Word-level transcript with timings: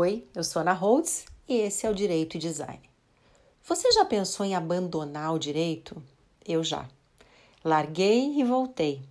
Oi, 0.00 0.28
eu 0.32 0.44
sou 0.44 0.62
Ana 0.62 0.74
Holtz 0.74 1.24
e 1.48 1.56
esse 1.56 1.84
é 1.84 1.90
o 1.90 1.94
Direito 1.94 2.36
e 2.36 2.38
Design. 2.38 2.80
Você 3.64 3.90
já 3.90 4.04
pensou 4.04 4.46
em 4.46 4.54
abandonar 4.54 5.34
o 5.34 5.40
direito? 5.40 6.00
Eu 6.46 6.62
já. 6.62 6.88
Larguei 7.64 8.38
e 8.38 8.44
voltei. 8.44 9.02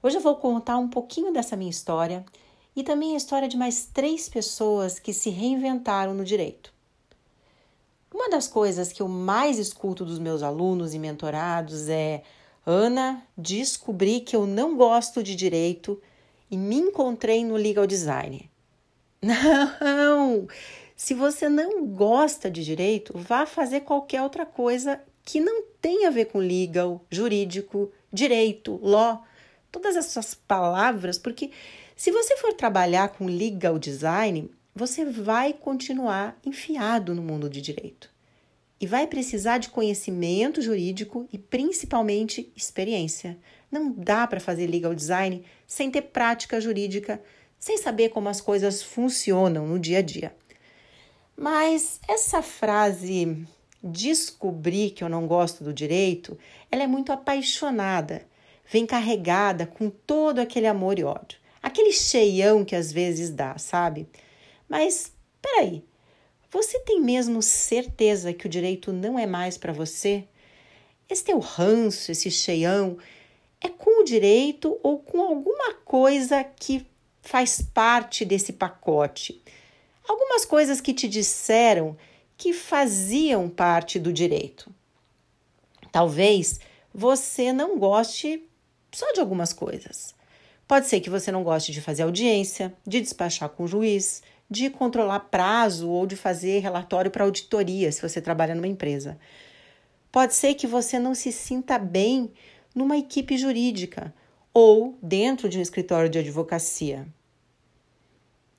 Hoje 0.00 0.18
eu 0.18 0.20
vou 0.20 0.36
contar 0.36 0.78
um 0.78 0.88
pouquinho 0.88 1.32
dessa 1.32 1.56
minha 1.56 1.72
história 1.72 2.24
e 2.76 2.84
também 2.84 3.14
a 3.14 3.16
história 3.16 3.48
de 3.48 3.56
mais 3.56 3.86
três 3.92 4.28
pessoas 4.28 5.00
que 5.00 5.12
se 5.12 5.28
reinventaram 5.28 6.14
no 6.14 6.24
direito. 6.24 6.72
Uma 8.14 8.30
das 8.30 8.46
coisas 8.46 8.92
que 8.92 9.02
eu 9.02 9.08
mais 9.08 9.58
escuto 9.58 10.04
dos 10.04 10.20
meus 10.20 10.44
alunos 10.44 10.94
e 10.94 11.00
mentorados 11.00 11.88
é: 11.88 12.22
Ana, 12.64 13.26
descobri 13.36 14.20
que 14.20 14.36
eu 14.36 14.46
não 14.46 14.76
gosto 14.76 15.20
de 15.20 15.34
direito 15.34 16.00
e 16.48 16.56
me 16.56 16.76
encontrei 16.76 17.44
no 17.44 17.56
legal 17.56 17.88
design. 17.88 18.51
Não! 19.22 20.48
Se 20.96 21.14
você 21.14 21.48
não 21.48 21.86
gosta 21.86 22.50
de 22.50 22.64
direito, 22.64 23.12
vá 23.16 23.46
fazer 23.46 23.80
qualquer 23.80 24.22
outra 24.22 24.44
coisa 24.44 25.00
que 25.24 25.40
não 25.40 25.62
tenha 25.80 26.08
a 26.08 26.10
ver 26.10 26.26
com 26.26 26.38
legal, 26.38 27.04
jurídico, 27.10 27.90
direito, 28.12 28.78
law, 28.82 29.24
todas 29.70 29.96
essas 29.96 30.34
palavras, 30.34 31.18
porque 31.18 31.50
se 31.96 32.10
você 32.10 32.36
for 32.36 32.52
trabalhar 32.52 33.10
com 33.10 33.26
legal 33.26 33.78
design, 33.78 34.50
você 34.74 35.04
vai 35.04 35.52
continuar 35.52 36.38
enfiado 36.44 37.14
no 37.14 37.22
mundo 37.22 37.48
de 37.48 37.60
direito. 37.60 38.10
E 38.80 38.86
vai 38.86 39.06
precisar 39.06 39.58
de 39.58 39.68
conhecimento 39.68 40.60
jurídico 40.60 41.28
e 41.32 41.38
principalmente 41.38 42.52
experiência. 42.56 43.38
Não 43.70 43.92
dá 43.92 44.26
para 44.26 44.40
fazer 44.40 44.66
legal 44.66 44.94
design 44.94 45.44
sem 45.66 45.90
ter 45.90 46.02
prática 46.02 46.60
jurídica 46.60 47.22
sem 47.62 47.78
saber 47.78 48.08
como 48.08 48.28
as 48.28 48.40
coisas 48.40 48.82
funcionam 48.82 49.68
no 49.68 49.78
dia 49.78 50.00
a 50.00 50.02
dia. 50.02 50.34
Mas 51.36 52.00
essa 52.08 52.42
frase 52.42 53.46
descobrir 53.80 54.90
que 54.90 55.04
eu 55.04 55.08
não 55.08 55.28
gosto 55.28 55.62
do 55.62 55.72
direito, 55.72 56.36
ela 56.72 56.82
é 56.82 56.88
muito 56.88 57.12
apaixonada, 57.12 58.26
vem 58.68 58.84
carregada 58.84 59.64
com 59.64 59.88
todo 59.88 60.40
aquele 60.40 60.66
amor 60.66 60.98
e 60.98 61.04
ódio. 61.04 61.38
Aquele 61.62 61.92
cheião 61.92 62.64
que 62.64 62.74
às 62.74 62.90
vezes 62.90 63.30
dá, 63.30 63.56
sabe? 63.58 64.08
Mas 64.68 65.12
peraí, 65.40 65.84
você 66.50 66.80
tem 66.80 67.00
mesmo 67.00 67.40
certeza 67.40 68.32
que 68.32 68.46
o 68.46 68.50
direito 68.50 68.92
não 68.92 69.16
é 69.16 69.24
mais 69.24 69.56
para 69.56 69.72
você? 69.72 70.24
Esse 71.08 71.22
teu 71.22 71.38
ranço, 71.38 72.10
esse 72.10 72.28
cheião, 72.28 72.98
é 73.60 73.68
com 73.68 74.02
o 74.02 74.04
direito 74.04 74.80
ou 74.82 74.98
com 74.98 75.20
alguma 75.20 75.74
coisa 75.74 76.42
que 76.42 76.90
faz 77.22 77.62
parte 77.62 78.24
desse 78.24 78.52
pacote. 78.52 79.40
Algumas 80.06 80.44
coisas 80.44 80.80
que 80.80 80.92
te 80.92 81.08
disseram 81.08 81.96
que 82.36 82.52
faziam 82.52 83.48
parte 83.48 83.98
do 83.98 84.12
direito. 84.12 84.70
Talvez 85.92 86.60
você 86.92 87.52
não 87.52 87.78
goste 87.78 88.42
só 88.90 89.12
de 89.12 89.20
algumas 89.20 89.52
coisas. 89.52 90.14
Pode 90.66 90.88
ser 90.88 91.00
que 91.00 91.10
você 91.10 91.30
não 91.30 91.44
goste 91.44 91.70
de 91.70 91.80
fazer 91.80 92.02
audiência, 92.02 92.74
de 92.86 93.00
despachar 93.00 93.48
com 93.48 93.64
o 93.64 93.68
juiz, 93.68 94.22
de 94.50 94.68
controlar 94.68 95.20
prazo 95.20 95.88
ou 95.88 96.06
de 96.06 96.16
fazer 96.16 96.58
relatório 96.58 97.10
para 97.10 97.24
auditoria 97.24 97.90
se 97.92 98.02
você 98.02 98.20
trabalha 98.20 98.54
numa 98.54 98.66
empresa. 98.66 99.18
Pode 100.10 100.34
ser 100.34 100.54
que 100.54 100.66
você 100.66 100.98
não 100.98 101.14
se 101.14 101.32
sinta 101.32 101.78
bem 101.78 102.30
numa 102.74 102.98
equipe 102.98 103.36
jurídica 103.38 104.12
ou 104.52 104.98
dentro 105.02 105.48
de 105.48 105.58
um 105.58 105.62
escritório 105.62 106.08
de 106.08 106.18
advocacia. 106.18 107.06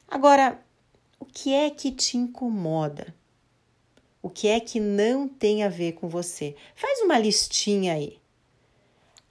Agora, 0.07 0.59
o 1.19 1.25
que 1.25 1.53
é 1.53 1.69
que 1.69 1.91
te 1.91 2.17
incomoda? 2.17 3.13
O 4.21 4.29
que 4.29 4.47
é 4.47 4.59
que 4.59 4.79
não 4.79 5.27
tem 5.27 5.63
a 5.63 5.69
ver 5.69 5.93
com 5.93 6.07
você? 6.07 6.55
Faz 6.75 7.01
uma 7.01 7.19
listinha 7.19 7.93
aí. 7.93 8.17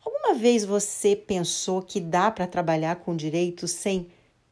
Alguma 0.05 0.35
vez 0.35 0.65
você 0.65 1.15
pensou 1.15 1.83
que 1.83 2.01
dá 2.01 2.31
para 2.31 2.47
trabalhar 2.47 2.97
com 2.97 3.17
direito 3.17 3.67
sem 3.69 4.11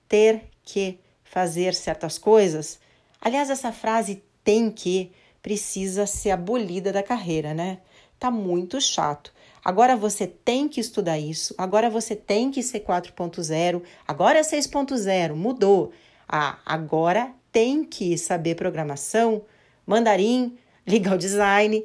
ter 0.08 0.44
que 0.62 0.98
fazer 1.24 1.74
certas 1.74 2.16
coisas? 2.18 2.78
Aliás, 3.20 3.50
essa 3.50 3.72
frase 3.72 4.22
tem 4.42 4.70
que 4.70 5.12
precisa 5.42 6.06
ser 6.06 6.30
abolida 6.30 6.92
da 6.92 7.02
carreira, 7.02 7.52
né? 7.54 7.78
Tá 8.18 8.30
muito 8.30 8.80
chato. 8.80 9.32
Agora 9.64 9.94
você 9.94 10.26
tem 10.26 10.68
que 10.68 10.80
estudar 10.80 11.18
isso, 11.18 11.54
agora 11.58 11.90
você 11.90 12.16
tem 12.16 12.50
que 12.50 12.62
ser 12.62 12.80
4.0, 12.80 13.82
agora 14.06 14.38
é 14.38 14.42
6.0, 14.42 15.34
mudou. 15.34 15.92
Ah, 16.28 16.58
agora 16.64 17.34
tem 17.52 17.84
que 17.84 18.16
saber 18.16 18.54
programação, 18.54 19.42
mandarim, 19.86 20.56
legal 20.86 21.18
design. 21.18 21.84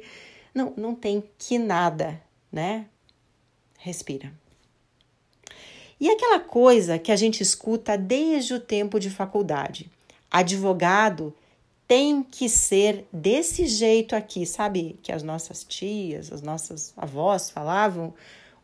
Não, 0.54 0.72
não 0.76 0.94
tem 0.94 1.22
que 1.36 1.58
nada, 1.58 2.20
né? 2.50 2.86
Respira. 3.78 4.32
E 5.98 6.10
aquela 6.10 6.40
coisa 6.40 6.98
que 6.98 7.10
a 7.10 7.16
gente 7.16 7.42
escuta 7.42 7.96
desde 7.96 8.54
o 8.54 8.60
tempo 8.60 8.98
de 8.98 9.10
faculdade: 9.10 9.90
advogado 10.30 11.34
tem 11.86 12.22
que 12.22 12.48
ser 12.48 13.06
desse 13.12 13.66
jeito 13.66 14.16
aqui, 14.16 14.44
sabe? 14.44 14.98
Que 15.02 15.12
as 15.12 15.22
nossas 15.22 15.62
tias, 15.62 16.32
as 16.32 16.42
nossas 16.42 16.92
avós 16.96 17.48
falavam. 17.48 18.12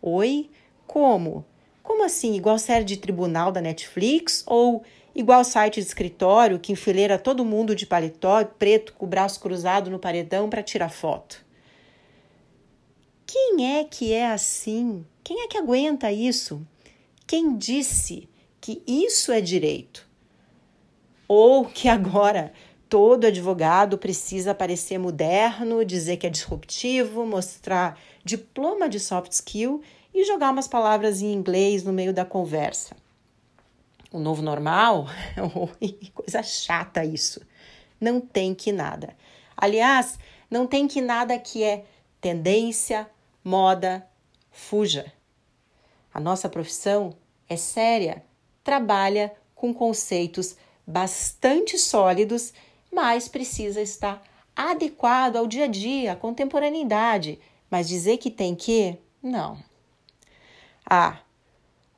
Oi, 0.00 0.50
como? 0.86 1.44
Como 1.82 2.04
assim? 2.04 2.34
Igual 2.34 2.58
série 2.58 2.84
de 2.84 2.96
tribunal 2.96 3.52
da 3.52 3.60
Netflix? 3.60 4.42
Ou 4.46 4.82
igual 5.14 5.44
site 5.44 5.80
de 5.80 5.86
escritório 5.86 6.58
que 6.58 6.72
enfileira 6.72 7.18
todo 7.18 7.44
mundo 7.44 7.76
de 7.76 7.86
paletó 7.86 8.44
preto 8.44 8.92
com 8.94 9.06
o 9.06 9.08
braço 9.08 9.38
cruzado 9.38 9.90
no 9.90 9.98
paredão 9.98 10.50
para 10.50 10.62
tirar 10.62 10.88
foto? 10.88 11.44
Quem 13.24 13.78
é 13.78 13.84
que 13.84 14.12
é 14.12 14.26
assim? 14.26 15.06
Quem 15.22 15.42
é 15.42 15.46
que 15.46 15.56
aguenta 15.56 16.10
isso? 16.10 16.66
Quem 17.24 17.56
disse 17.56 18.28
que 18.60 18.82
isso 18.86 19.30
é 19.30 19.40
direito? 19.40 20.08
Ou 21.28 21.64
que 21.64 21.88
agora 21.88 22.52
todo 22.92 23.24
advogado 23.24 23.96
precisa 23.96 24.54
parecer 24.54 24.98
moderno, 24.98 25.82
dizer 25.82 26.18
que 26.18 26.26
é 26.26 26.30
disruptivo, 26.30 27.24
mostrar 27.24 27.98
diploma 28.22 28.86
de 28.86 29.00
soft 29.00 29.32
skill 29.32 29.80
e 30.12 30.26
jogar 30.26 30.50
umas 30.50 30.68
palavras 30.68 31.22
em 31.22 31.32
inglês 31.32 31.82
no 31.82 31.90
meio 31.90 32.12
da 32.12 32.22
conversa. 32.22 32.94
O 34.12 34.18
novo 34.18 34.42
normal? 34.42 35.06
Coisa 36.12 36.42
chata 36.42 37.02
isso. 37.02 37.40
Não 37.98 38.20
tem 38.20 38.54
que 38.54 38.70
nada. 38.70 39.16
Aliás, 39.56 40.18
não 40.50 40.66
tem 40.66 40.86
que 40.86 41.00
nada 41.00 41.38
que 41.38 41.64
é 41.64 41.86
tendência, 42.20 43.08
moda, 43.42 44.06
fuja. 44.50 45.10
A 46.12 46.20
nossa 46.20 46.46
profissão 46.46 47.16
é 47.48 47.56
séria, 47.56 48.22
trabalha 48.62 49.32
com 49.54 49.72
conceitos 49.72 50.56
bastante 50.86 51.78
sólidos 51.78 52.52
mas 52.92 53.26
precisa 53.26 53.80
estar 53.80 54.22
adequado 54.54 55.36
ao 55.36 55.46
dia 55.46 55.64
a 55.64 55.68
dia, 55.68 56.12
à 56.12 56.16
contemporaneidade. 56.16 57.38
Mas 57.70 57.88
dizer 57.88 58.18
que 58.18 58.30
tem 58.30 58.54
que, 58.54 58.98
não. 59.22 59.56
Ah, 60.88 61.20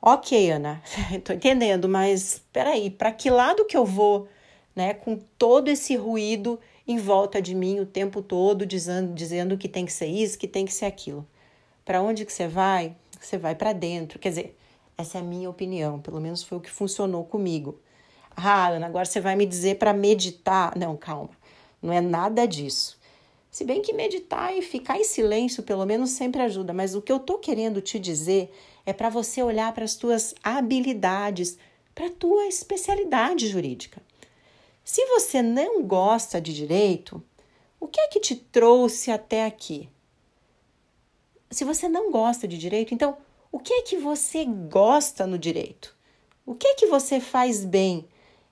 ok, 0.01 0.51
Ana, 0.51 0.81
estou 1.11 1.35
entendendo, 1.35 1.89
mas 1.89 2.41
peraí, 2.53 2.89
para 2.89 3.11
que 3.11 3.29
lado 3.29 3.65
que 3.65 3.75
eu 3.75 3.85
vou, 3.85 4.27
né, 4.75 4.93
com 4.93 5.17
todo 5.37 5.67
esse 5.67 5.95
ruído 5.95 6.59
em 6.87 6.97
volta 6.97 7.41
de 7.41 7.53
mim 7.53 7.79
o 7.79 7.85
tempo 7.85 8.21
todo, 8.21 8.65
dizendo, 8.65 9.13
dizendo 9.13 9.57
que 9.57 9.67
tem 9.67 9.85
que 9.85 9.91
ser 9.91 10.07
isso, 10.07 10.37
que 10.37 10.47
tem 10.47 10.65
que 10.65 10.73
ser 10.73 10.85
aquilo? 10.85 11.27
Para 11.83 12.01
onde 12.01 12.25
que 12.25 12.31
você 12.31 12.47
vai? 12.47 12.95
Você 13.19 13.37
vai 13.37 13.55
para 13.55 13.73
dentro. 13.73 14.19
Quer 14.19 14.29
dizer, 14.29 14.57
essa 14.97 15.17
é 15.17 15.21
a 15.21 15.23
minha 15.23 15.49
opinião, 15.49 15.99
pelo 15.99 16.21
menos 16.21 16.43
foi 16.43 16.57
o 16.57 16.61
que 16.61 16.69
funcionou 16.69 17.23
comigo. 17.25 17.79
Ah, 18.35 18.67
Ana, 18.67 18.87
agora 18.87 19.05
você 19.05 19.21
vai 19.21 19.35
me 19.35 19.45
dizer 19.45 19.77
para 19.77 19.93
meditar. 19.93 20.75
Não, 20.75 20.97
calma, 20.97 21.31
não 21.81 21.93
é 21.93 22.01
nada 22.01 22.45
disso. 22.45 22.99
Se 23.49 23.63
bem 23.63 23.81
que 23.81 23.93
meditar 23.93 24.53
e 24.53 24.61
ficar 24.61 24.99
em 24.99 25.05
silêncio, 25.05 25.63
pelo 25.63 25.85
menos, 25.85 26.09
sempre 26.09 26.41
ajuda, 26.41 26.73
mas 26.73 26.93
o 26.93 27.01
que 27.01 27.11
eu 27.11 27.17
estou 27.17 27.37
querendo 27.37 27.79
te 27.81 27.97
dizer 27.97 28.53
é 28.85 28.91
para 28.91 29.09
você 29.09 29.41
olhar 29.41 29.73
para 29.73 29.85
as 29.85 29.95
tuas 29.95 30.35
habilidades, 30.43 31.57
para 31.93 32.07
a 32.07 32.11
tua 32.11 32.47
especialidade 32.47 33.47
jurídica. 33.47 34.01
Se 34.83 35.05
você 35.05 35.41
não 35.41 35.83
gosta 35.83 36.41
de 36.41 36.53
direito, 36.53 37.23
o 37.79 37.87
que 37.87 38.01
é 38.01 38.07
que 38.09 38.19
te 38.19 38.35
trouxe 38.35 39.09
até 39.09 39.45
aqui? 39.45 39.89
Se 41.49 41.63
você 41.63 41.87
não 41.87 42.11
gosta 42.11 42.47
de 42.47 42.57
direito, 42.57 42.93
então 42.93 43.17
o 43.51 43.57
que 43.57 43.73
é 43.73 43.81
que 43.83 43.95
você 43.95 44.43
gosta 44.43 45.25
no 45.25 45.39
direito? 45.39 45.95
O 46.45 46.53
que 46.53 46.67
é 46.67 46.75
que 46.75 46.87
você 46.87 47.21
faz 47.21 47.63
bem? 47.63 48.05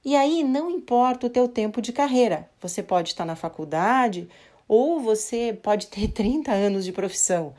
E 0.04 0.16
aí 0.16 0.44
não 0.44 0.70
importa 0.70 1.28
o 1.28 1.30
teu 1.30 1.48
tempo 1.48 1.82
de 1.82 1.94
carreira. 1.94 2.50
Você 2.62 2.84
pode 2.84 3.10
estar 3.10 3.26
na 3.26 3.36
faculdade 3.36 4.28
ou 4.68 5.00
você 5.00 5.58
pode 5.62 5.88
ter 5.88 6.10
30 6.12 6.52
anos 6.52 6.84
de 6.84 6.92
profissão. 6.92 7.54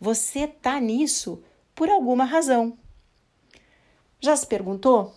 Você 0.00 0.40
está 0.40 0.80
nisso 0.80 1.42
por 1.74 1.88
alguma 1.88 2.24
razão. 2.24 2.76
Já 4.20 4.36
se 4.36 4.46
perguntou? 4.46 5.14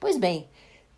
Pois 0.00 0.16
bem, 0.16 0.48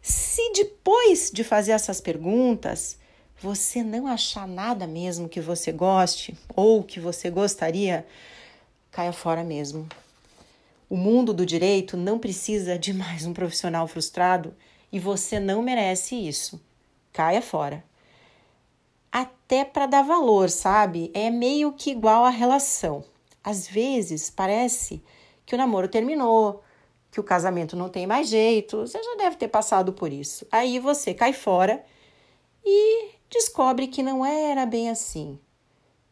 Se 0.03 0.53
depois 0.55 1.31
de 1.33 1.44
fazer 1.44 1.73
essas 1.73 2.00
perguntas 2.00 2.99
você 3.41 3.83
não 3.83 4.06
achar 4.06 4.47
nada 4.47 4.87
mesmo 4.87 5.29
que 5.29 5.41
você 5.41 5.73
goste 5.73 6.37
ou 6.55 6.83
que 6.83 7.00
você 7.00 7.31
gostaria, 7.31 8.06
caia 8.91 9.12
fora 9.12 9.43
mesmo. 9.43 9.88
O 10.91 10.97
mundo 10.97 11.33
do 11.33 11.47
direito 11.47 11.97
não 11.97 12.19
precisa 12.19 12.77
de 12.77 12.93
mais 12.93 13.25
um 13.25 13.33
profissional 13.33 13.87
frustrado 13.87 14.53
e 14.91 14.99
você 14.99 15.39
não 15.39 15.63
merece 15.63 16.17
isso. 16.17 16.61
Caia 17.13 17.41
fora. 17.41 17.85
Até 19.13 19.65
para 19.65 19.87
dar 19.87 20.03
valor, 20.03 20.51
sabe? 20.51 21.13
É 21.15 21.31
meio 21.31 21.73
que 21.75 21.93
igual 21.93 22.25
a 22.25 22.29
relação. 22.29 23.05
Às 23.43 23.69
vezes 23.69 24.31
parece 24.31 25.01
que 25.47 25.55
o 25.55 25.59
namoro 25.59 25.87
terminou, 25.87 26.61
que 27.13 27.21
o 27.21 27.25
casamento 27.25 27.77
não 27.77 27.89
tem 27.89 28.05
mais 28.05 28.29
jeito, 28.29 28.79
você 28.79 29.01
já 29.01 29.15
deve 29.15 29.37
ter 29.37 29.47
passado 29.47 29.93
por 29.93 30.13
isso. 30.13 30.45
Aí 30.51 30.81
você 30.81 31.15
cai 31.15 31.33
fora 31.33 31.85
e 32.65 33.11
descobre 33.31 33.87
que 33.87 34.03
não 34.03 34.27
era 34.27 34.67
bem 34.67 34.91
assim 34.91 35.39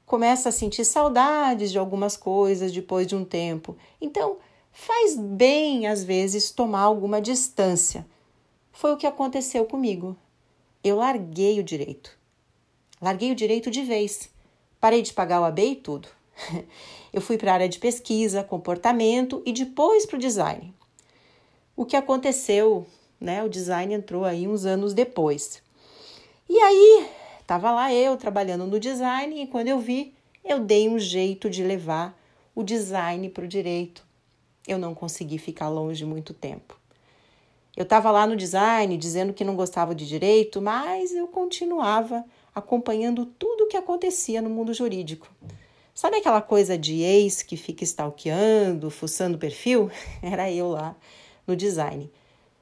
começa 0.06 0.48
a 0.48 0.52
sentir 0.52 0.86
saudades 0.86 1.70
de 1.70 1.78
algumas 1.78 2.16
coisas 2.16 2.72
depois 2.72 3.06
de 3.06 3.14
um 3.14 3.26
tempo. 3.26 3.76
Então, 4.00 4.38
faz 4.72 5.16
bem 5.16 5.86
às 5.86 6.04
vezes 6.04 6.50
tomar 6.50 6.80
alguma 6.80 7.20
distância. 7.20 8.06
Foi 8.72 8.92
o 8.92 8.96
que 8.96 9.06
aconteceu 9.06 9.64
comigo. 9.64 10.16
Eu 10.82 10.96
larguei 10.96 11.58
o 11.58 11.64
direito. 11.64 12.16
Larguei 13.00 13.32
o 13.32 13.34
direito 13.34 13.70
de 13.70 13.82
vez. 13.82 14.30
Parei 14.80 15.02
de 15.02 15.12
pagar 15.12 15.40
o 15.40 15.44
AB 15.44 15.62
e 15.62 15.76
tudo. 15.76 16.08
Eu 17.12 17.20
fui 17.20 17.38
para 17.38 17.50
a 17.50 17.54
área 17.54 17.68
de 17.68 17.78
pesquisa, 17.78 18.44
comportamento 18.44 19.42
e 19.46 19.52
depois 19.52 20.04
para 20.04 20.16
o 20.16 20.20
design. 20.20 20.74
O 21.74 21.84
que 21.84 21.96
aconteceu, 21.96 22.86
né? 23.18 23.42
O 23.42 23.48
design 23.48 23.94
entrou 23.94 24.24
aí 24.24 24.46
uns 24.46 24.64
anos 24.64 24.92
depois. 24.92 25.62
E 26.48 26.56
aí 26.58 27.08
Tava 27.48 27.70
lá 27.70 27.90
eu 27.90 28.14
trabalhando 28.18 28.66
no 28.66 28.78
design 28.78 29.42
e 29.42 29.46
quando 29.46 29.68
eu 29.68 29.80
vi, 29.80 30.12
eu 30.44 30.60
dei 30.60 30.86
um 30.86 30.98
jeito 30.98 31.48
de 31.48 31.64
levar 31.64 32.14
o 32.54 32.62
design 32.62 33.26
para 33.30 33.46
o 33.46 33.48
direito. 33.48 34.04
Eu 34.68 34.78
não 34.78 34.94
consegui 34.94 35.38
ficar 35.38 35.68
longe 35.68 36.04
muito 36.04 36.32
tempo. 36.32 36.78
Eu 37.76 37.84
estava 37.84 38.10
lá 38.10 38.26
no 38.26 38.36
design 38.36 38.96
dizendo 38.96 39.32
que 39.32 39.44
não 39.44 39.56
gostava 39.56 39.94
de 39.94 40.06
direito, 40.06 40.60
mas 40.60 41.12
eu 41.12 41.26
continuava 41.26 42.24
acompanhando 42.54 43.24
tudo 43.24 43.64
o 43.64 43.68
que 43.68 43.76
acontecia 43.76 44.42
no 44.42 44.50
mundo 44.50 44.74
jurídico. 44.74 45.28
Sabe 45.94 46.18
aquela 46.18 46.42
coisa 46.42 46.76
de 46.76 47.00
ex 47.02 47.42
que 47.42 47.56
fica 47.56 47.82
stalkeando, 47.82 48.90
fuçando 48.90 49.38
perfil? 49.38 49.90
Era 50.22 50.50
eu 50.52 50.68
lá 50.68 50.94
no 51.46 51.56
design 51.56 52.10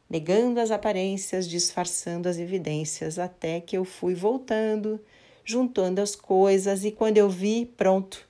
negando 0.08 0.60
as 0.60 0.70
aparências, 0.70 1.48
disfarçando 1.48 2.28
as 2.28 2.38
evidências, 2.38 3.18
até 3.18 3.60
que 3.60 3.76
eu 3.76 3.84
fui 3.84 4.14
voltando, 4.14 5.00
juntando 5.44 6.00
as 6.00 6.14
coisas 6.14 6.84
e 6.84 6.90
quando 6.90 7.18
eu 7.18 7.28
vi, 7.28 7.66
pronto, 7.76 8.26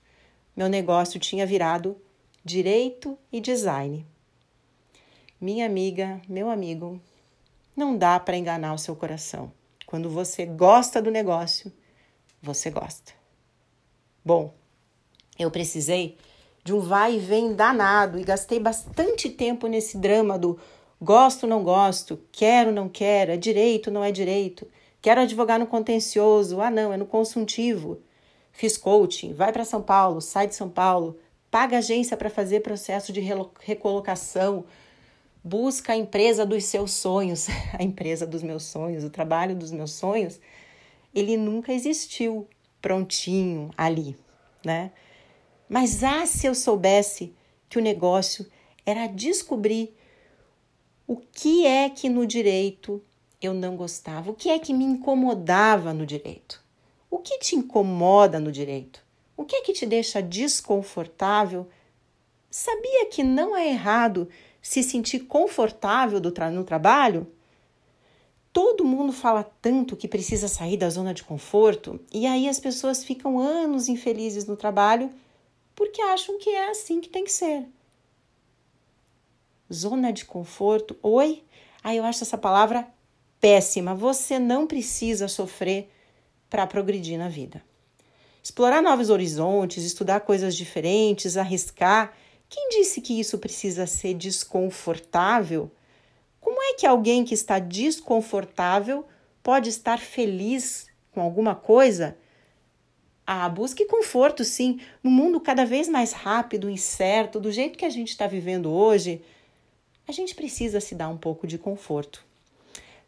meu 0.56 0.68
negócio 0.68 1.20
tinha 1.20 1.46
virado 1.46 1.96
direito 2.46 3.18
e 3.32 3.40
design. 3.40 4.06
Minha 5.40 5.66
amiga, 5.66 6.22
meu 6.28 6.48
amigo, 6.48 7.00
não 7.74 7.98
dá 7.98 8.20
para 8.20 8.36
enganar 8.36 8.72
o 8.72 8.78
seu 8.78 8.94
coração. 8.94 9.50
Quando 9.84 10.08
você 10.08 10.46
gosta 10.46 11.02
do 11.02 11.10
negócio, 11.10 11.72
você 12.40 12.70
gosta. 12.70 13.12
Bom, 14.24 14.54
eu 15.36 15.50
precisei 15.50 16.16
de 16.62 16.72
um 16.72 16.78
vai 16.78 17.16
e 17.16 17.18
vem 17.18 17.52
danado 17.52 18.16
e 18.16 18.22
gastei 18.22 18.60
bastante 18.60 19.28
tempo 19.28 19.66
nesse 19.66 19.98
drama 19.98 20.38
do 20.38 20.56
Gosto, 21.02 21.48
não 21.48 21.64
gosto, 21.64 22.18
quero, 22.30 22.70
não 22.70 22.88
quero, 22.88 23.32
é 23.32 23.36
direito, 23.36 23.90
não 23.90 24.04
é 24.04 24.12
direito. 24.12 24.66
Quero 25.02 25.20
advogar 25.20 25.58
no 25.58 25.66
contencioso, 25.66 26.60
ah 26.60 26.70
não, 26.70 26.92
é 26.92 26.96
no 26.96 27.06
consultivo. 27.06 28.00
Fiz 28.52 28.78
coaching, 28.78 29.34
vai 29.34 29.52
para 29.52 29.64
São 29.64 29.82
Paulo, 29.82 30.20
sai 30.22 30.46
de 30.46 30.54
São 30.54 30.70
Paulo, 30.70 31.18
paga 31.56 31.78
agência 31.78 32.18
para 32.18 32.28
fazer 32.28 32.60
processo 32.60 33.14
de 33.14 33.22
recolocação, 33.62 34.66
busca 35.42 35.94
a 35.94 35.96
empresa 35.96 36.44
dos 36.44 36.64
seus 36.64 36.90
sonhos, 36.90 37.46
a 37.72 37.82
empresa 37.82 38.26
dos 38.26 38.42
meus 38.42 38.64
sonhos, 38.64 39.04
o 39.04 39.08
trabalho 39.08 39.56
dos 39.56 39.72
meus 39.72 39.92
sonhos. 39.92 40.38
Ele 41.14 41.34
nunca 41.34 41.72
existiu 41.72 42.46
prontinho 42.82 43.70
ali, 43.74 44.18
né? 44.62 44.92
Mas 45.66 46.04
ah, 46.04 46.26
se 46.26 46.46
eu 46.46 46.54
soubesse 46.54 47.34
que 47.70 47.78
o 47.78 47.82
negócio 47.82 48.46
era 48.84 49.06
descobrir 49.06 49.96
o 51.06 51.16
que 51.16 51.66
é 51.66 51.88
que 51.88 52.10
no 52.10 52.26
direito 52.26 53.02
eu 53.40 53.54
não 53.54 53.78
gostava? 53.78 54.30
O 54.30 54.34
que 54.34 54.50
é 54.50 54.58
que 54.58 54.74
me 54.74 54.84
incomodava 54.84 55.94
no 55.94 56.04
direito? 56.04 56.62
O 57.10 57.16
que 57.16 57.38
te 57.38 57.56
incomoda 57.56 58.38
no 58.38 58.52
direito? 58.52 59.05
O 59.36 59.44
que 59.44 59.56
é 59.56 59.62
que 59.62 59.72
te 59.72 59.84
deixa 59.84 60.22
desconfortável? 60.22 61.68
Sabia 62.50 63.06
que 63.06 63.22
não 63.22 63.56
é 63.56 63.68
errado 63.68 64.28
se 64.62 64.82
sentir 64.82 65.20
confortável 65.20 66.20
no 66.20 66.64
trabalho? 66.64 67.26
Todo 68.52 68.84
mundo 68.84 69.12
fala 69.12 69.44
tanto 69.60 69.94
que 69.94 70.08
precisa 70.08 70.48
sair 70.48 70.78
da 70.78 70.88
zona 70.88 71.12
de 71.12 71.22
conforto 71.22 72.00
e 72.10 72.26
aí 72.26 72.48
as 72.48 72.58
pessoas 72.58 73.04
ficam 73.04 73.38
anos 73.38 73.88
infelizes 73.88 74.46
no 74.46 74.56
trabalho 74.56 75.12
porque 75.74 76.00
acham 76.00 76.38
que 76.38 76.48
é 76.48 76.70
assim 76.70 77.00
que 77.00 77.10
tem 77.10 77.24
que 77.24 77.32
ser 77.32 77.66
zona 79.72 80.12
de 80.12 80.24
conforto. 80.24 80.96
Oi? 81.02 81.42
Ah, 81.82 81.94
eu 81.94 82.04
acho 82.04 82.22
essa 82.22 82.38
palavra 82.38 82.88
péssima. 83.40 83.94
Você 83.94 84.38
não 84.38 84.66
precisa 84.66 85.28
sofrer 85.28 85.90
para 86.48 86.66
progredir 86.66 87.18
na 87.18 87.28
vida. 87.28 87.62
Explorar 88.46 88.80
novos 88.80 89.10
horizontes, 89.10 89.82
estudar 89.82 90.20
coisas 90.20 90.54
diferentes, 90.54 91.36
arriscar. 91.36 92.16
Quem 92.48 92.68
disse 92.68 93.00
que 93.00 93.18
isso 93.18 93.38
precisa 93.38 93.88
ser 93.88 94.14
desconfortável? 94.14 95.68
Como 96.40 96.62
é 96.62 96.74
que 96.74 96.86
alguém 96.86 97.24
que 97.24 97.34
está 97.34 97.58
desconfortável 97.58 99.04
pode 99.42 99.68
estar 99.68 99.98
feliz 99.98 100.86
com 101.10 101.20
alguma 101.20 101.56
coisa? 101.56 102.16
Ah, 103.26 103.48
busque 103.48 103.84
conforto, 103.84 104.44
sim. 104.44 104.78
No 105.02 105.10
mundo 105.10 105.40
cada 105.40 105.66
vez 105.66 105.88
mais 105.88 106.12
rápido, 106.12 106.70
incerto, 106.70 107.40
do 107.40 107.50
jeito 107.50 107.76
que 107.76 107.84
a 107.84 107.90
gente 107.90 108.10
está 108.10 108.28
vivendo 108.28 108.70
hoje, 108.70 109.20
a 110.06 110.12
gente 110.12 110.36
precisa 110.36 110.78
se 110.78 110.94
dar 110.94 111.08
um 111.08 111.18
pouco 111.18 111.48
de 111.48 111.58
conforto. 111.58 112.24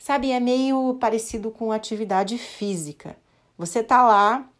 Sabe, 0.01 0.33
é 0.33 0.41
meio 0.41 0.95
parecido 0.95 1.53
com 1.53 1.71
atividade 1.71 2.37
física. 2.39 3.17
Você 3.57 3.85
tá 3.85 4.05
lá 4.05 4.51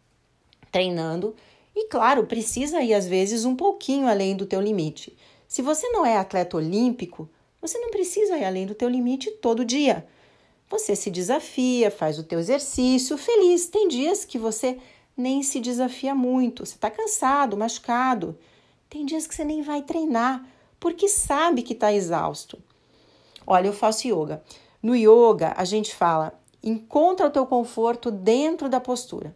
treinando 0.71 1.35
e, 1.75 1.87
claro, 1.87 2.25
precisa 2.25 2.81
ir 2.81 2.93
às 2.93 3.07
vezes 3.07 3.45
um 3.45 3.55
pouquinho 3.55 4.07
além 4.07 4.35
do 4.35 4.45
teu 4.45 4.59
limite. 4.59 5.15
Se 5.47 5.61
você 5.61 5.87
não 5.89 6.05
é 6.05 6.17
atleta 6.17 6.57
olímpico, 6.57 7.29
você 7.61 7.77
não 7.77 7.89
precisa 7.89 8.37
ir 8.37 8.45
além 8.45 8.65
do 8.65 8.75
teu 8.75 8.89
limite 8.89 9.31
todo 9.31 9.65
dia. 9.65 10.05
Você 10.69 10.95
se 10.95 11.09
desafia, 11.09 11.89
faz 11.89 12.19
o 12.19 12.23
teu 12.23 12.39
exercício 12.39 13.17
feliz. 13.17 13.67
Tem 13.67 13.87
dias 13.87 14.23
que 14.23 14.37
você 14.37 14.77
nem 15.17 15.41
se 15.41 15.59
desafia 15.59 16.13
muito, 16.13 16.65
você 16.65 16.75
está 16.75 16.89
cansado, 16.89 17.57
machucado. 17.57 18.37
Tem 18.89 19.05
dias 19.05 19.27
que 19.27 19.35
você 19.35 19.43
nem 19.43 19.61
vai 19.61 19.81
treinar 19.81 20.47
porque 20.79 21.07
sabe 21.07 21.61
que 21.61 21.73
está 21.73 21.91
exausto. 21.91 22.57
Olha, 23.45 23.67
eu 23.67 23.73
faço 23.73 24.07
yoga. 24.07 24.43
No 24.81 24.95
yoga, 24.95 25.53
a 25.57 25.65
gente 25.65 25.93
fala: 25.93 26.39
encontra 26.63 27.27
o 27.27 27.31
teu 27.31 27.45
conforto 27.45 28.09
dentro 28.09 28.69
da 28.69 28.79
postura. 28.79 29.35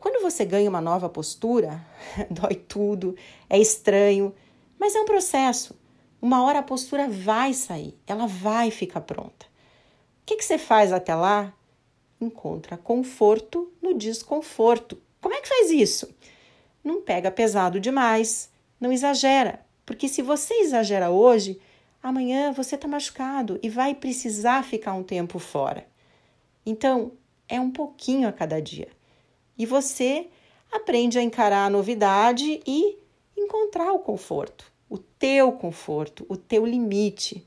Quando 0.00 0.22
você 0.22 0.46
ganha 0.46 0.70
uma 0.70 0.80
nova 0.80 1.10
postura, 1.10 1.84
dói 2.30 2.54
tudo, 2.54 3.14
é 3.50 3.58
estranho, 3.58 4.34
mas 4.78 4.94
é 4.94 5.00
um 5.00 5.04
processo. 5.04 5.78
Uma 6.22 6.42
hora 6.42 6.60
a 6.60 6.62
postura 6.62 7.06
vai 7.06 7.52
sair, 7.52 7.98
ela 8.06 8.26
vai 8.26 8.70
ficar 8.70 9.02
pronta. 9.02 9.46
O 10.22 10.26
que, 10.26 10.36
que 10.36 10.44
você 10.44 10.56
faz 10.56 10.90
até 10.90 11.14
lá? 11.14 11.52
Encontra 12.18 12.78
conforto 12.78 13.70
no 13.80 13.92
desconforto. 13.92 14.98
Como 15.20 15.34
é 15.34 15.40
que 15.42 15.48
faz 15.48 15.70
isso? 15.70 16.08
Não 16.82 17.02
pega 17.02 17.30
pesado 17.30 17.78
demais, 17.78 18.50
não 18.80 18.90
exagera, 18.90 19.60
porque 19.84 20.08
se 20.08 20.22
você 20.22 20.54
exagera 20.54 21.10
hoje, 21.10 21.60
amanhã 22.02 22.52
você 22.52 22.74
está 22.74 22.88
machucado 22.88 23.60
e 23.62 23.68
vai 23.68 23.94
precisar 23.94 24.64
ficar 24.64 24.94
um 24.94 25.02
tempo 25.02 25.38
fora. 25.38 25.86
Então, 26.64 27.12
é 27.46 27.60
um 27.60 27.70
pouquinho 27.70 28.26
a 28.28 28.32
cada 28.32 28.62
dia. 28.62 28.88
E 29.60 29.66
você 29.66 30.26
aprende 30.72 31.18
a 31.18 31.22
encarar 31.22 31.66
a 31.66 31.70
novidade 31.70 32.62
e 32.66 32.96
encontrar 33.36 33.92
o 33.92 33.98
conforto, 33.98 34.72
o 34.88 34.96
teu 34.96 35.52
conforto, 35.52 36.24
o 36.30 36.34
teu 36.34 36.64
limite. 36.64 37.46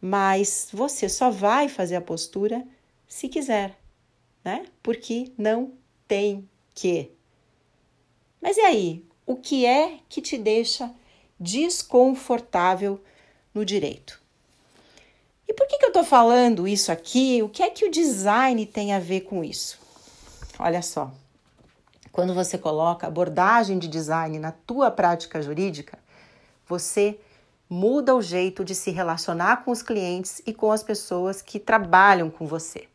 Mas 0.00 0.66
você 0.72 1.08
só 1.08 1.30
vai 1.30 1.68
fazer 1.68 1.94
a 1.94 2.00
postura 2.00 2.66
se 3.06 3.28
quiser, 3.28 3.78
né? 4.44 4.66
Porque 4.82 5.30
não 5.38 5.74
tem 6.08 6.48
que. 6.74 7.12
Mas 8.42 8.56
e 8.56 8.62
aí? 8.62 9.04
O 9.24 9.36
que 9.36 9.64
é 9.64 10.00
que 10.08 10.20
te 10.20 10.36
deixa 10.36 10.92
desconfortável 11.38 13.00
no 13.54 13.64
direito. 13.64 14.20
E 15.46 15.54
por 15.54 15.68
que, 15.68 15.78
que 15.78 15.84
eu 15.84 15.90
estou 15.90 16.02
falando 16.02 16.66
isso 16.66 16.90
aqui? 16.90 17.40
O 17.44 17.48
que 17.48 17.62
é 17.62 17.70
que 17.70 17.84
o 17.84 17.90
design 17.92 18.66
tem 18.66 18.92
a 18.92 18.98
ver 18.98 19.20
com 19.20 19.44
isso? 19.44 19.78
Olha 20.58 20.82
só, 20.82 21.14
quando 22.18 22.34
você 22.34 22.58
coloca 22.58 23.06
abordagem 23.06 23.78
de 23.78 23.86
design 23.86 24.40
na 24.40 24.50
tua 24.50 24.90
prática 24.90 25.40
jurídica, 25.40 25.96
você 26.66 27.16
muda 27.70 28.12
o 28.12 28.20
jeito 28.20 28.64
de 28.64 28.74
se 28.74 28.90
relacionar 28.90 29.58
com 29.58 29.70
os 29.70 29.82
clientes 29.82 30.42
e 30.44 30.52
com 30.52 30.72
as 30.72 30.82
pessoas 30.82 31.40
que 31.40 31.60
trabalham 31.60 32.28
com 32.28 32.44
você. 32.44 32.88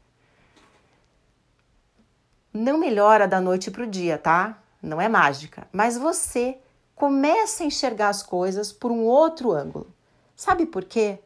Não 2.53 2.77
melhora 2.77 3.25
da 3.25 3.39
noite 3.39 3.71
para 3.71 3.83
o 3.83 3.87
dia, 3.87 4.17
tá? 4.17 4.61
Não 4.81 4.99
é 4.99 5.07
mágica, 5.07 5.69
mas 5.71 5.97
você 5.97 6.57
começa 6.93 7.63
a 7.63 7.67
enxergar 7.67 8.09
as 8.09 8.21
coisas 8.21 8.73
por 8.73 8.91
um 8.91 9.05
outro 9.05 9.53
ângulo. 9.53 9.87
Sabe 10.35 10.65
por 10.65 10.83
quê? 10.83 11.19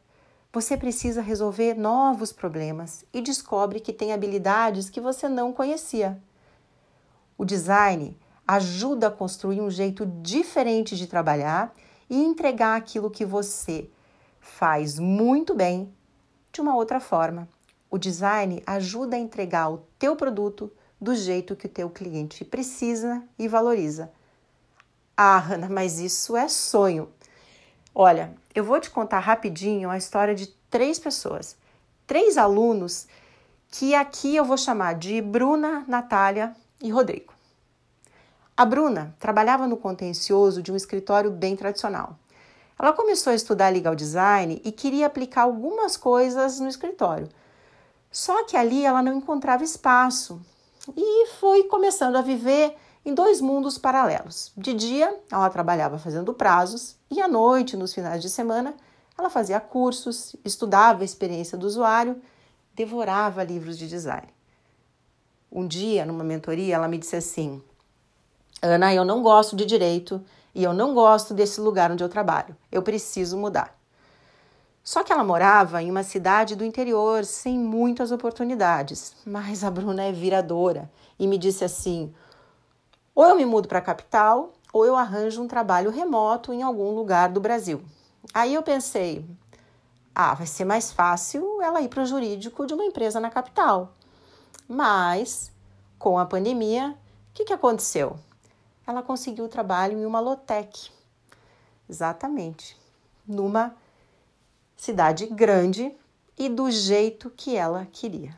Você 0.53 0.77
precisa 0.77 1.19
resolver 1.19 1.73
novos 1.73 2.31
problemas 2.31 3.03
e 3.11 3.21
descobre 3.21 3.79
que 3.79 3.91
tem 3.91 4.13
habilidades 4.13 4.87
que 4.87 5.01
você 5.01 5.27
não 5.27 5.51
conhecia. 5.51 6.21
O 7.37 7.45
design 7.45 8.17
ajuda 8.47 9.07
a 9.07 9.11
construir 9.11 9.61
um 9.61 9.69
jeito 9.69 10.05
diferente 10.05 10.95
de 10.95 11.05
trabalhar 11.05 11.73
e 12.09 12.17
entregar 12.17 12.75
aquilo 12.75 13.11
que 13.11 13.25
você 13.25 13.89
faz 14.39 14.97
muito 14.97 15.53
bem 15.53 15.93
de 16.51 16.61
uma 16.61 16.75
outra 16.75 16.99
forma. 16.99 17.47
O 17.91 17.97
design 17.97 18.63
ajuda 18.65 19.15
a 19.15 19.19
entregar 19.19 19.69
o 19.69 19.83
teu 19.99 20.15
produto 20.15 20.71
do 20.99 21.13
jeito 21.13 21.55
que 21.55 21.67
o 21.67 21.69
teu 21.69 21.89
cliente 21.89 22.43
precisa 22.43 23.23
e 23.37 23.47
valoriza. 23.47 24.11
Ah, 25.15 25.37
Hanna, 25.37 25.69
mas 25.69 25.99
isso 25.99 26.35
é 26.35 26.47
sonho. 26.47 27.09
Olha, 27.93 28.33
eu 28.55 28.63
vou 28.63 28.79
te 28.79 28.89
contar 28.89 29.19
rapidinho 29.19 29.89
a 29.89 29.97
história 29.97 30.33
de 30.33 30.47
três 30.69 30.97
pessoas, 30.97 31.55
três 32.05 32.37
alunos 32.37 33.07
que 33.69 33.93
aqui 33.93 34.35
eu 34.35 34.45
vou 34.45 34.57
chamar 34.57 34.95
de 34.95 35.21
Bruna, 35.21 35.83
Natália 35.87 36.55
e 36.81 36.89
Rodrigo. 36.89 37.33
A 38.55 38.65
Bruna 38.65 39.15
trabalhava 39.19 39.67
no 39.67 39.77
contencioso 39.77 40.61
de 40.61 40.71
um 40.71 40.75
escritório 40.75 41.29
bem 41.29 41.55
tradicional. 41.55 42.17
Ela 42.79 42.93
começou 42.93 43.31
a 43.31 43.35
estudar 43.35 43.73
legal 43.73 43.95
design 43.95 44.61
e 44.63 44.71
queria 44.71 45.07
aplicar 45.07 45.43
algumas 45.43 45.97
coisas 45.97 46.59
no 46.59 46.67
escritório. 46.67 47.29
Só 48.11 48.45
que 48.45 48.55
ali 48.57 48.85
ela 48.85 49.01
não 49.01 49.13
encontrava 49.13 49.63
espaço 49.63 50.41
e 50.95 51.27
foi 51.39 51.63
começando 51.63 52.15
a 52.15 52.21
viver 52.21 52.75
em 53.05 53.13
dois 53.13 53.41
mundos 53.41 53.77
paralelos. 53.77 54.51
De 54.55 54.73
dia, 54.73 55.15
ela 55.31 55.49
trabalhava 55.49 55.97
fazendo 55.97 56.33
prazos 56.33 56.95
e 57.09 57.21
à 57.21 57.27
noite, 57.27 57.77
nos 57.77 57.93
finais 57.93 58.21
de 58.21 58.29
semana, 58.29 58.75
ela 59.17 59.29
fazia 59.29 59.59
cursos, 59.59 60.35
estudava 60.43 61.01
a 61.01 61.05
experiência 61.05 61.57
do 61.57 61.65
usuário, 61.65 62.21
devorava 62.75 63.43
livros 63.43 63.77
de 63.77 63.87
design. 63.87 64.36
Um 65.51 65.67
dia, 65.67 66.05
numa 66.05 66.23
mentoria, 66.23 66.75
ela 66.75 66.87
me 66.87 66.97
disse 66.97 67.15
assim: 67.15 67.61
Ana, 68.61 68.93
eu 68.93 69.05
não 69.05 69.21
gosto 69.21 69.55
de 69.55 69.65
direito 69.65 70.23
e 70.53 70.63
eu 70.63 70.73
não 70.73 70.93
gosto 70.93 71.33
desse 71.33 71.61
lugar 71.61 71.91
onde 71.91 72.03
eu 72.03 72.09
trabalho. 72.09 72.55
Eu 72.71 72.81
preciso 72.81 73.37
mudar. 73.37 73.77
Só 74.83 75.03
que 75.03 75.11
ela 75.11 75.23
morava 75.23 75.81
em 75.83 75.91
uma 75.91 76.03
cidade 76.03 76.55
do 76.55 76.63
interior 76.63 77.25
sem 77.25 77.59
muitas 77.59 78.11
oportunidades. 78.11 79.13
Mas 79.25 79.63
a 79.63 79.69
Bruna 79.69 80.03
é 80.03 80.11
viradora 80.11 80.89
e 81.19 81.27
me 81.27 81.37
disse 81.37 81.63
assim: 81.63 82.13
ou 83.17 83.25
eu 83.25 83.35
me 83.35 83.45
mudo 83.45 83.67
para 83.67 83.79
a 83.79 83.81
capital, 83.81 84.53
ou 84.71 84.85
eu 84.85 84.95
arranjo 84.95 85.41
um 85.41 85.47
trabalho 85.47 85.89
remoto 85.89 86.53
em 86.53 86.61
algum 86.61 86.91
lugar 86.91 87.29
do 87.29 87.41
Brasil. 87.41 87.81
Aí 88.31 88.53
eu 88.53 88.61
pensei: 88.61 89.25
ah, 90.13 90.35
vai 90.35 90.45
ser 90.45 90.65
mais 90.65 90.91
fácil 90.91 91.61
ela 91.61 91.81
ir 91.81 91.89
para 91.89 92.03
o 92.03 92.05
jurídico 92.05 92.65
de 92.65 92.75
uma 92.75 92.85
empresa 92.85 93.19
na 93.19 93.29
capital. 93.29 93.93
Mas, 94.67 95.51
com 95.97 96.19
a 96.19 96.25
pandemia, 96.25 96.95
o 97.31 97.33
que, 97.33 97.45
que 97.45 97.53
aconteceu? 97.53 98.19
ela 98.87 99.03
conseguiu 99.03 99.49
trabalho 99.49 99.99
em 99.99 100.05
uma 100.05 100.21
Lotec. 100.21 100.89
Exatamente. 101.89 102.77
Numa 103.27 103.75
cidade 104.77 105.25
grande 105.27 105.93
e 106.37 106.47
do 106.47 106.71
jeito 106.71 107.29
que 107.29 107.57
ela 107.57 107.85
queria. 107.91 108.33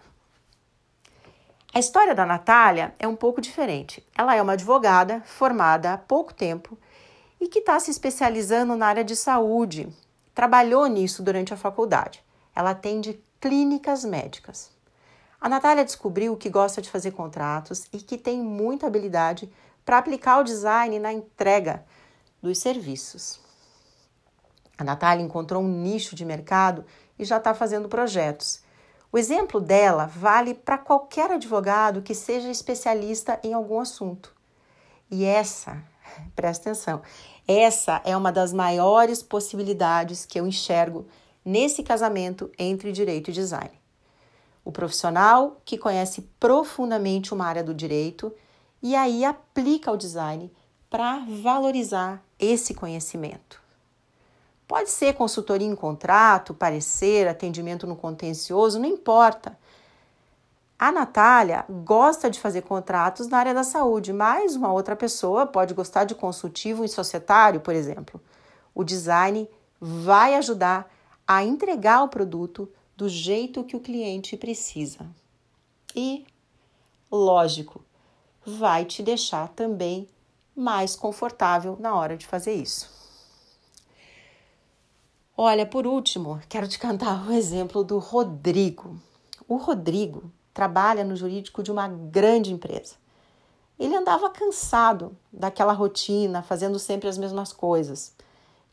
A 1.71 1.77
história 1.77 2.15
da 2.15 2.25
Natália 2.25 2.95
é 2.97 3.07
um 3.07 3.15
pouco 3.15 3.39
diferente. 3.39 4.03
Ela 4.17 4.35
é 4.35 4.41
uma 4.41 4.53
advogada 4.53 5.21
formada 5.21 5.93
há 5.93 5.97
pouco 5.97 6.33
tempo 6.33 6.75
e 7.39 7.47
que 7.47 7.59
está 7.59 7.79
se 7.79 7.91
especializando 7.91 8.75
na 8.75 8.87
área 8.87 9.03
de 9.03 9.15
saúde. 9.15 9.87
Trabalhou 10.33 10.87
nisso 10.87 11.21
durante 11.21 11.53
a 11.53 11.57
faculdade. 11.57 12.23
Ela 12.55 12.71
atende 12.71 13.21
clínicas 13.39 14.03
médicas. 14.03 14.71
A 15.41 15.47
Natália 15.47 15.85
descobriu 15.85 16.35
que 16.35 16.49
gosta 16.49 16.81
de 16.81 16.89
fazer 16.89 17.11
contratos 17.11 17.85
e 17.93 17.99
que 17.99 18.17
tem 18.17 18.41
muita 18.41 18.87
habilidade 18.87 19.49
para 19.85 19.97
aplicar 19.97 20.39
o 20.39 20.43
design 20.43 20.99
na 20.99 21.13
entrega 21.13 21.85
dos 22.41 22.57
serviços. 22.59 23.39
A 24.77 24.83
Natália 24.83 25.23
encontrou 25.23 25.63
um 25.63 25.67
nicho 25.67 26.15
de 26.15 26.25
mercado 26.25 26.85
e 27.17 27.23
já 27.23 27.37
está 27.37 27.53
fazendo 27.53 27.87
projetos. 27.87 28.61
O 29.11 29.17
exemplo 29.17 29.59
dela 29.59 30.05
vale 30.05 30.53
para 30.53 30.77
qualquer 30.77 31.31
advogado 31.31 32.01
que 32.01 32.13
seja 32.13 32.49
especialista 32.49 33.39
em 33.41 33.53
algum 33.53 33.79
assunto. 33.79 34.35
E 35.09 35.23
essa, 35.23 35.81
presta 36.35 36.69
atenção, 36.69 37.01
essa 37.47 38.01
é 38.03 38.15
uma 38.15 38.31
das 38.31 38.53
maiores 38.53 39.23
possibilidades 39.23 40.25
que 40.25 40.39
eu 40.39 40.45
enxergo 40.45 41.07
nesse 41.43 41.81
casamento 41.81 42.51
entre 42.59 42.91
direito 42.91 43.31
e 43.31 43.33
design. 43.33 43.78
O 44.69 44.71
profissional 44.71 45.59
que 45.65 45.79
conhece 45.79 46.21
profundamente 46.39 47.33
uma 47.33 47.47
área 47.47 47.63
do 47.63 47.73
direito 47.73 48.31
e 48.83 48.95
aí 48.95 49.25
aplica 49.25 49.91
o 49.91 49.97
design 49.97 50.53
para 50.91 51.25
valorizar 51.41 52.23
esse 52.37 52.75
conhecimento. 52.75 53.59
Pode 54.67 54.91
ser 54.91 55.15
consultoria 55.15 55.67
em 55.67 55.75
contrato, 55.75 56.53
parecer, 56.53 57.27
atendimento 57.27 57.87
no 57.87 57.95
contencioso, 57.95 58.77
não 58.77 58.85
importa. 58.85 59.57
A 60.77 60.91
Natália 60.91 61.65
gosta 61.67 62.29
de 62.29 62.39
fazer 62.39 62.61
contratos 62.61 63.25
na 63.27 63.39
área 63.39 63.55
da 63.55 63.63
saúde, 63.63 64.13
mas 64.13 64.55
uma 64.55 64.71
outra 64.71 64.95
pessoa 64.95 65.47
pode 65.47 65.73
gostar 65.73 66.03
de 66.03 66.13
consultivo 66.13 66.85
em 66.85 66.87
societário, 66.87 67.59
por 67.59 67.73
exemplo. 67.73 68.21
O 68.75 68.83
design 68.83 69.49
vai 69.81 70.35
ajudar 70.35 70.87
a 71.27 71.43
entregar 71.43 72.03
o 72.03 72.07
produto 72.07 72.71
do 72.99 73.07
jeito 73.07 73.63
que 73.63 73.77
o 73.77 73.79
cliente 73.79 74.35
precisa. 74.35 75.09
E, 75.95 76.25
lógico, 77.09 77.81
vai 78.45 78.83
te 78.83 79.01
deixar 79.01 79.47
também 79.47 80.05
mais 80.53 80.97
confortável 80.97 81.77
na 81.79 81.95
hora 81.95 82.17
de 82.17 82.27
fazer 82.27 82.53
isso. 82.53 82.89
Olha, 85.37 85.65
por 85.65 85.87
último, 85.87 86.41
quero 86.49 86.67
te 86.67 86.77
cantar 86.77 87.25
o 87.25 87.31
exemplo 87.31 87.85
do 87.85 87.99
Rodrigo. 87.99 88.99
O 89.47 89.55
Rodrigo 89.55 90.29
trabalha 90.53 91.05
no 91.05 91.15
jurídico 91.15 91.63
de 91.63 91.71
uma 91.71 91.87
grande 91.87 92.51
empresa. 92.51 92.95
Ele 93.79 93.95
andava 93.95 94.29
cansado 94.29 95.17
daquela 95.31 95.71
rotina, 95.71 96.43
fazendo 96.43 96.77
sempre 96.77 97.07
as 97.07 97.17
mesmas 97.17 97.53
coisas, 97.53 98.13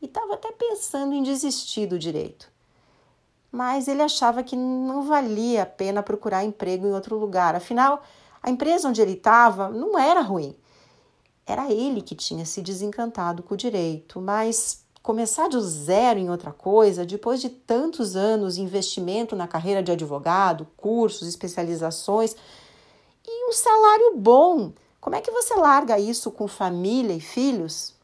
e 0.01 0.05
estava 0.05 0.33
até 0.33 0.51
pensando 0.51 1.13
em 1.13 1.23
desistir 1.23 1.87
do 1.87 1.97
direito. 1.97 2.56
Mas 3.57 3.87
ele 3.87 4.03
achava 4.03 4.43
que 4.43 4.55
não 4.55 5.01
valia 5.01 5.63
a 5.63 5.65
pena 5.65 6.03
procurar 6.03 6.43
emprego 6.43 6.85
em 6.85 6.91
outro 6.91 7.17
lugar, 7.17 7.55
afinal, 7.55 8.03
a 8.43 8.51
empresa 8.51 8.87
onde 8.87 9.01
ele 9.01 9.13
estava 9.13 9.67
não 9.69 9.97
era 9.97 10.21
ruim. 10.21 10.55
Era 11.43 11.71
ele 11.73 12.03
que 12.03 12.13
tinha 12.13 12.45
se 12.45 12.61
desencantado 12.61 13.41
com 13.41 13.55
o 13.55 13.57
direito, 13.57 14.21
mas 14.21 14.85
começar 15.01 15.47
do 15.47 15.59
zero 15.59 16.19
em 16.19 16.29
outra 16.29 16.51
coisa, 16.51 17.03
depois 17.03 17.41
de 17.41 17.49
tantos 17.49 18.15
anos 18.15 18.57
de 18.57 18.61
investimento 18.61 19.35
na 19.35 19.47
carreira 19.47 19.81
de 19.81 19.91
advogado, 19.91 20.67
cursos, 20.77 21.27
especializações 21.27 22.35
e 23.25 23.49
um 23.49 23.53
salário 23.53 24.17
bom, 24.17 24.71
como 25.01 25.15
é 25.15 25.21
que 25.21 25.31
você 25.31 25.55
larga 25.55 25.97
isso 25.97 26.29
com 26.29 26.47
família 26.47 27.15
e 27.15 27.19
filhos? 27.19 27.95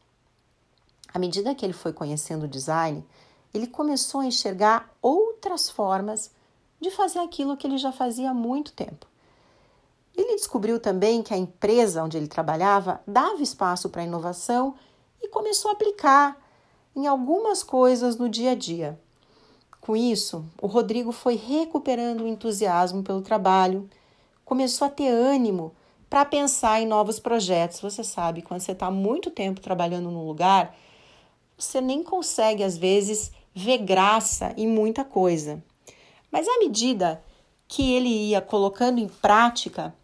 À 1.12 1.18
medida 1.20 1.54
que 1.54 1.64
ele 1.64 1.72
foi 1.72 1.92
conhecendo 1.92 2.46
o 2.46 2.48
design, 2.48 3.06
ele 3.54 3.68
começou 3.68 4.20
a 4.20 4.26
enxergar 4.26 4.92
outras 5.00 5.70
formas 5.70 6.32
de 6.80 6.90
fazer 6.90 7.20
aquilo 7.20 7.56
que 7.56 7.66
ele 7.66 7.78
já 7.78 7.92
fazia 7.92 8.30
há 8.30 8.34
muito 8.34 8.72
tempo. 8.72 9.06
Ele 10.16 10.34
descobriu 10.34 10.78
também 10.80 11.22
que 11.22 11.32
a 11.32 11.36
empresa 11.36 12.02
onde 12.02 12.16
ele 12.16 12.28
trabalhava 12.28 13.00
dava 13.06 13.42
espaço 13.42 13.88
para 13.88 14.02
inovação 14.02 14.74
e 15.22 15.28
começou 15.28 15.70
a 15.70 15.74
aplicar 15.74 16.36
em 16.94 17.06
algumas 17.06 17.62
coisas 17.62 18.16
no 18.16 18.28
dia 18.28 18.50
a 18.50 18.54
dia. 18.54 18.98
Com 19.80 19.96
isso, 19.96 20.44
o 20.60 20.66
Rodrigo 20.66 21.12
foi 21.12 21.36
recuperando 21.36 22.22
o 22.22 22.28
entusiasmo 22.28 23.02
pelo 23.02 23.22
trabalho, 23.22 23.88
começou 24.44 24.86
a 24.86 24.90
ter 24.90 25.08
ânimo 25.08 25.74
para 26.08 26.24
pensar 26.24 26.80
em 26.80 26.86
novos 26.86 27.18
projetos. 27.18 27.80
Você 27.80 28.04
sabe, 28.04 28.42
quando 28.42 28.60
você 28.60 28.72
está 28.72 28.90
muito 28.90 29.30
tempo 29.30 29.60
trabalhando 29.60 30.10
num 30.10 30.26
lugar, 30.26 30.74
você 31.58 31.80
nem 31.80 32.02
consegue, 32.02 32.62
às 32.62 32.76
vezes, 32.76 33.32
ver 33.54 33.78
graça 33.78 34.52
em 34.56 34.66
muita 34.66 35.04
coisa. 35.04 35.62
Mas 36.30 36.48
à 36.48 36.58
medida 36.58 37.22
que 37.68 37.94
ele 37.94 38.08
ia 38.08 38.40
colocando 38.40 38.98
em 38.98 39.08
prática, 39.08 39.94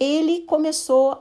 ele 0.00 0.40
começou 0.42 1.20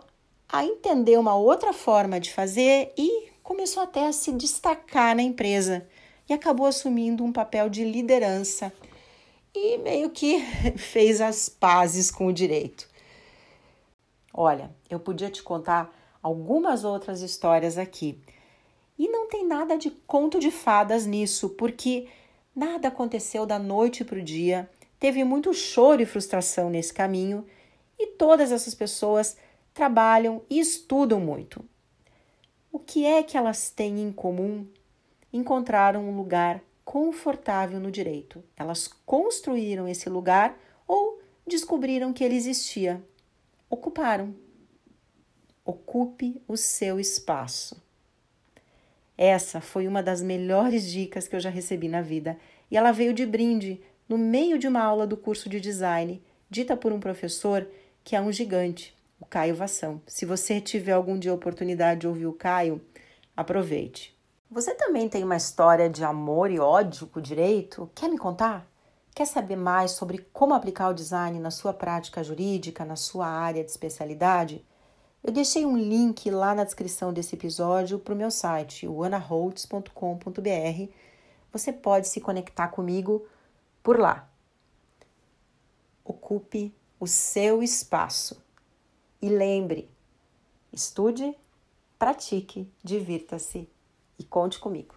a 0.50 0.64
entender 0.64 1.18
uma 1.20 1.36
outra 1.36 1.74
forma 1.74 2.20
de 2.20 2.32
fazer 2.32 2.94
e 2.98 3.30
começou 3.44 3.84
até 3.84 4.08
a 4.08 4.14
se 4.14 4.32
destacar 4.32 5.16
na 5.16 5.22
empresa 5.22 5.88
e 6.30 6.34
acabou 6.34 6.66
assumindo 6.66 7.24
um 7.24 7.32
papel 7.32 7.70
de 7.70 7.84
liderança 7.84 8.72
e 9.54 9.78
meio 9.78 10.10
que 10.10 10.40
fez 10.78 11.20
as 11.22 11.50
pazes 11.50 12.12
com 12.12 12.28
o 12.28 12.34
direito. 12.34 12.88
Olha, 14.34 14.72
eu 14.90 15.00
podia 15.00 15.30
te 15.30 15.42
contar 15.42 15.92
algumas 16.22 16.84
outras 16.84 17.22
histórias 17.22 17.78
aqui. 17.78 18.22
E 18.98 19.08
não 19.08 19.28
tem 19.28 19.46
nada 19.46 19.78
de 19.78 19.92
conto 19.92 20.40
de 20.40 20.50
fadas 20.50 21.06
nisso, 21.06 21.50
porque 21.50 22.08
nada 22.56 22.88
aconteceu 22.88 23.46
da 23.46 23.60
noite 23.60 24.04
para 24.04 24.18
o 24.20 24.24
dia, 24.24 24.70
teve 25.00 25.24
muito 25.24 25.54
choro 25.54 26.02
e 26.02 26.06
frustração 26.06 26.70
nesse 26.70 26.94
caminho, 26.94 27.46
e 28.00 28.08
todas 28.08 28.52
essas 28.52 28.74
pessoas 28.74 29.38
trabalham 29.74 30.42
e 30.50 30.60
estudam 30.60 31.20
muito. 31.20 31.64
O 32.72 32.80
que 32.80 33.06
é 33.06 33.24
que 33.24 33.38
elas 33.38 33.70
têm 33.70 34.02
em 34.02 34.12
comum? 34.12 34.68
Encontraram 35.32 36.08
um 36.08 36.16
lugar 36.16 36.62
confortável 36.84 37.80
no 37.80 37.92
direito. 37.92 38.44
Elas 38.56 38.88
construíram 38.88 39.88
esse 39.88 40.10
lugar 40.10 40.58
ou 40.88 41.20
descobriram 41.46 42.14
que 42.14 42.24
ele 42.24 42.36
existia. 42.36 43.04
Ocuparam. 43.70 44.34
Ocupe 45.66 46.42
o 46.48 46.56
seu 46.56 47.00
espaço. 47.00 47.82
Essa 49.18 49.60
foi 49.60 49.88
uma 49.88 50.04
das 50.04 50.22
melhores 50.22 50.90
dicas 50.90 51.28
que 51.28 51.36
eu 51.36 51.40
já 51.40 51.50
recebi 51.50 51.88
na 51.88 52.02
vida 52.02 52.38
e 52.70 52.78
ela 52.78 52.92
veio 52.92 53.14
de 53.14 53.26
brinde 53.26 53.82
no 54.08 54.18
meio 54.18 54.60
de 54.60 54.68
uma 54.68 54.82
aula 54.82 55.08
do 55.08 55.18
curso 55.18 55.50
de 55.50 55.60
design, 55.60 56.22
dita 56.50 56.78
por 56.78 56.94
um 56.94 57.00
professor 57.00 57.68
que 58.04 58.16
é 58.16 58.22
um 58.22 58.32
gigante 58.32 58.96
o 59.20 59.26
Caio 59.26 59.56
Vação. 59.56 60.02
Se 60.06 60.26
você 60.26 60.62
tiver 60.62 60.92
algum 60.92 61.18
dia 61.18 61.32
a 61.32 61.36
oportunidade 61.36 62.02
de 62.02 62.08
ouvir 62.08 62.28
o 62.28 62.34
Caio, 62.34 62.82
aproveite. 63.36 64.16
Você 64.50 64.74
também 64.76 65.10
tem 65.10 65.24
uma 65.24 65.36
história 65.36 65.90
de 65.90 66.04
amor 66.04 66.52
e 66.52 66.60
ódio 66.60 67.08
com 67.08 67.20
o 67.20 67.22
direito? 67.22 67.90
Quer 67.94 68.10
me 68.10 68.18
contar? 68.18 68.66
Quer 69.14 69.26
saber 69.26 69.56
mais 69.56 69.92
sobre 69.92 70.20
como 70.32 70.54
aplicar 70.54 70.90
o 70.90 70.94
design 70.94 71.40
na 71.40 71.52
sua 71.52 71.74
prática 71.74 72.24
jurídica, 72.24 72.86
na 72.86 72.96
sua 72.96 73.28
área 73.28 73.64
de 73.64 73.72
especialidade? 73.72 74.64
Eu 75.28 75.34
deixei 75.34 75.66
um 75.66 75.78
link 75.78 76.32
lá 76.32 76.56
na 76.56 76.64
descrição 76.64 77.12
desse 77.12 77.36
episódio 77.36 78.00
para 78.00 78.14
o 78.14 78.18
meu 78.18 78.32
site, 78.32 78.88
o 78.88 79.04
anaholtz.com.br. 79.04 80.94
Você 81.52 81.74
pode 81.74 82.08
se 82.08 82.22
conectar 82.22 82.70
comigo 82.70 83.28
por 83.84 84.00
lá. 84.00 84.26
Ocupe 86.02 86.74
o 86.98 87.06
seu 87.06 87.62
espaço. 87.62 88.42
E 89.22 89.28
lembre, 89.28 89.92
estude, 90.72 91.36
pratique, 92.00 92.72
divirta-se 92.82 93.68
e 94.18 94.24
conte 94.24 94.58
comigo. 94.60 94.96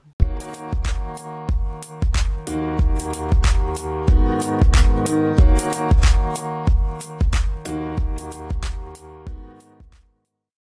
Música 5.11 6.70